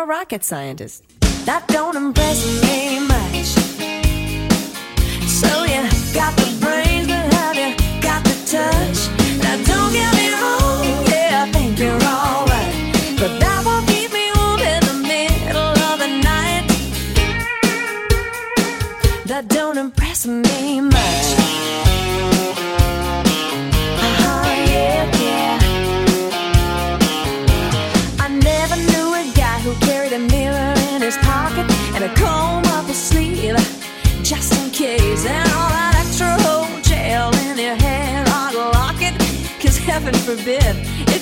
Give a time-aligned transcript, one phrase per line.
[0.00, 1.04] a rocket scientist.
[1.44, 3.46] That don't impress me much.
[5.28, 5.82] So you
[6.14, 6.49] got the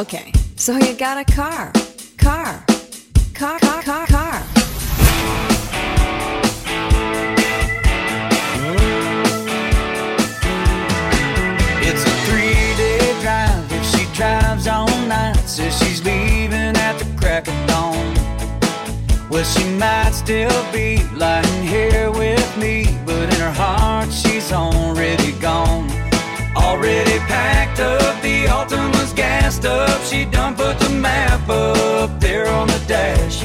[0.00, 1.70] Okay, so you got a car.
[2.16, 2.64] Car.
[3.34, 4.42] Car, car, car, car.
[11.82, 13.70] It's a three day drive.
[13.70, 18.14] If she drives all night, says she's leaving at the crack of dawn.
[19.28, 25.32] Well, she might still be lying here with me, but in her heart, she's already
[25.32, 25.90] gone.
[26.56, 30.00] Already packed up the Altima was gassed up.
[30.02, 33.44] She done put the map up there on the dash.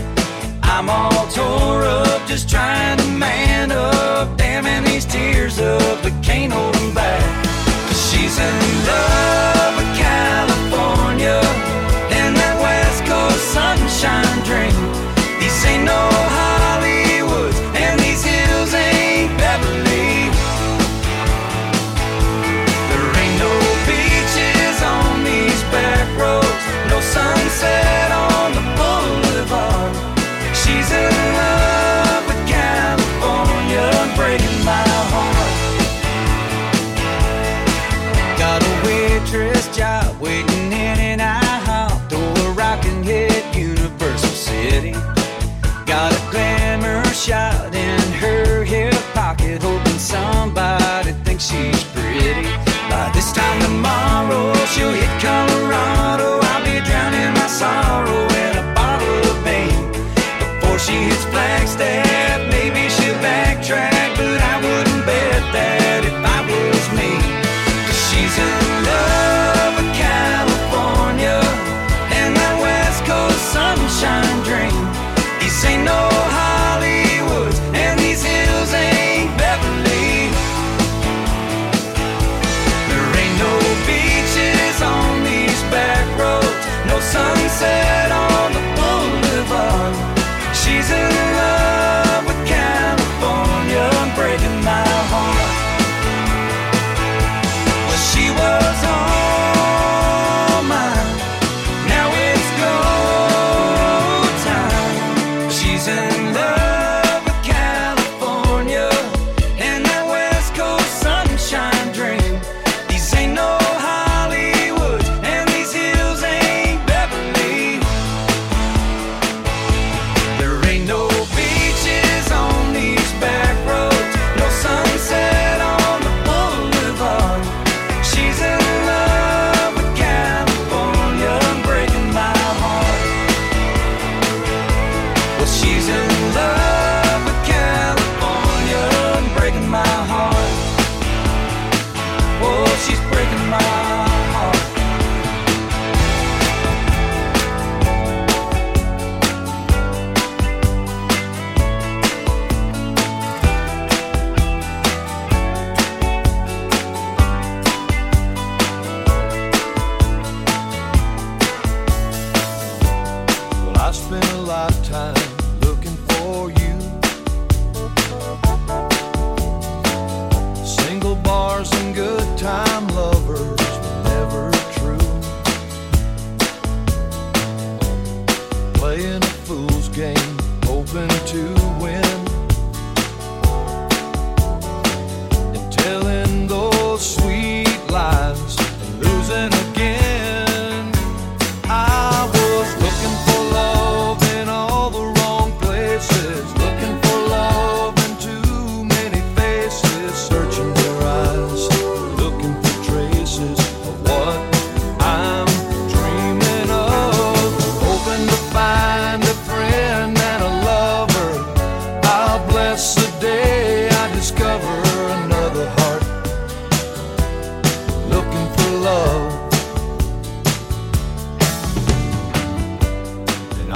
[0.63, 4.37] I'm all tore up, just trying to man up.
[4.37, 7.45] Damming these tears up, but can't hold them back.
[7.89, 9.54] She's in love.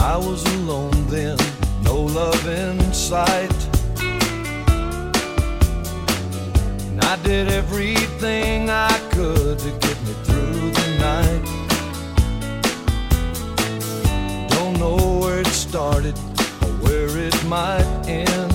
[0.10, 1.38] I was alone then,
[1.84, 3.54] no love in sight.
[6.88, 11.44] And I did everything I could to get me through the night.
[14.50, 16.18] Don't know where it started
[16.64, 18.52] or where it might end.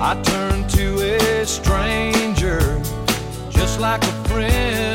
[0.00, 0.86] I turned to
[1.18, 2.82] a stranger,
[3.50, 4.93] just like a friend.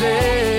[0.00, 0.49] day.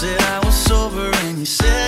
[0.00, 1.79] said I was sober and you said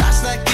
[0.00, 0.49] shots like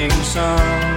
[0.00, 0.89] setting sun.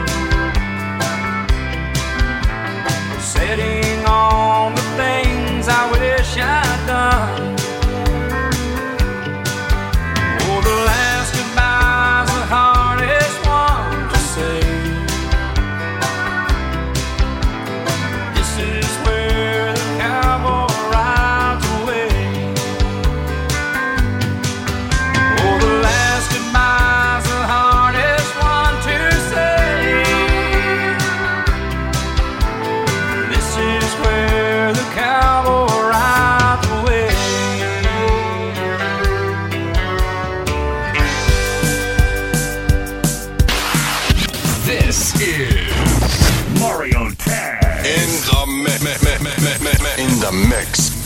[48.65, 51.02] In the mix.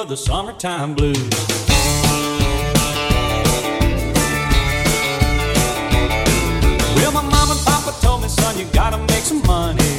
[0.00, 1.16] of the summertime blues.
[6.96, 9.92] Well, my mom and papa told me, son, you gotta make some money.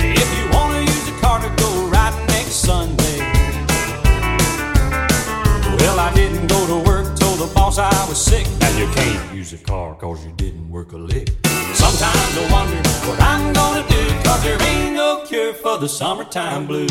[0.00, 3.20] If you wanna use a car to go riding next Sunday.
[5.80, 8.46] Well, I didn't go to work, told the boss I was sick.
[8.60, 11.30] Now you can't use a car cause you didn't work a lick.
[11.72, 12.76] Sometimes I wonder
[13.08, 14.15] what I'm gonna do.
[14.26, 16.90] Cause there ain't no cure for the summertime blues.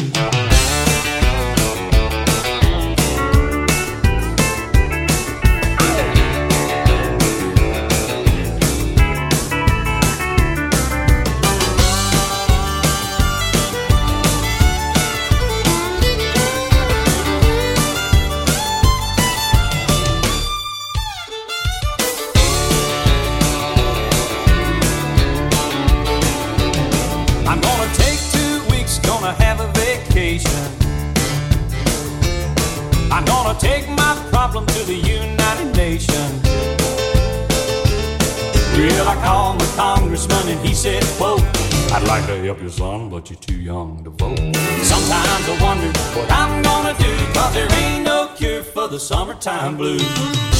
[42.45, 44.37] Help your son, but you're too young to vote.
[44.37, 49.77] Sometimes I wonder what I'm gonna do, cause there ain't no cure for the summertime
[49.77, 50.54] blues.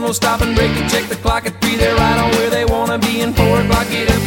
[0.00, 1.76] Then we'll stop and break and check the clock at three.
[1.76, 3.86] They're right on where they wanna be in four o'clock.
[3.90, 4.19] Get in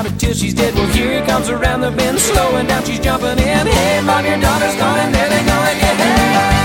[0.00, 0.74] about it she's dead.
[0.74, 2.84] Well, here he comes around the bend, slowing down.
[2.84, 3.66] She's jumping in.
[3.66, 5.96] Hey, mom, your daughter's gone, and there they go again.
[5.96, 6.55] Hey,